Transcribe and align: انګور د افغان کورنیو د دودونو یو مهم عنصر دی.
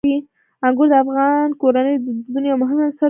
انګور 0.65 0.87
د 0.91 0.93
افغان 1.03 1.47
کورنیو 1.61 2.01
د 2.05 2.07
دودونو 2.25 2.45
یو 2.49 2.61
مهم 2.63 2.79
عنصر 2.85 2.97
دی. 2.97 2.99